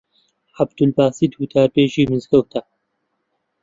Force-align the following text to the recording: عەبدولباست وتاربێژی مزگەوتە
عەبدولباست 0.57 1.31
وتاربێژی 1.37 2.09
مزگەوتە 2.11 2.61